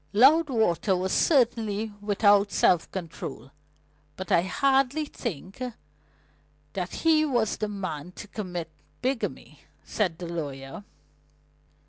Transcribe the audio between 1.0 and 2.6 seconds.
certainly without